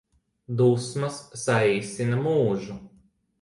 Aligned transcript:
Dusmas 0.61 1.19
saīsina 1.41 2.19
mūžu 2.23 2.81